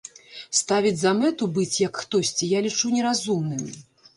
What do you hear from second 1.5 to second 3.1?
быць, як хтосьці, я лічу